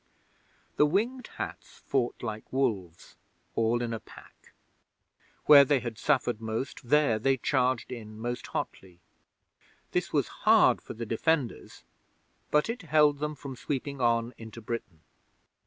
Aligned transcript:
'The 0.77 0.85
Winged 0.87 1.27
Hats 1.35 1.77
fought 1.85 2.23
like 2.23 2.51
wolves 2.51 3.17
all 3.53 3.83
in 3.83 3.93
a 3.93 3.99
pack. 3.99 4.51
Where 5.45 5.63
they 5.63 5.79
had 5.79 5.99
suffered 5.99 6.41
most, 6.41 6.89
there 6.89 7.19
they 7.19 7.37
charged 7.37 7.91
in 7.91 8.19
most 8.19 8.47
hotly. 8.47 8.99
This 9.91 10.11
was 10.11 10.27
hard 10.41 10.81
for 10.81 10.95
the 10.95 11.05
defenders, 11.05 11.83
but 12.49 12.67
it 12.67 12.81
held 12.81 13.19
them 13.19 13.35
from 13.35 13.55
sweeping 13.55 14.01
on 14.01 14.33
into 14.39 14.59
Britain. 14.59 15.01